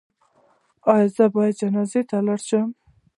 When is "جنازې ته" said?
1.61-2.17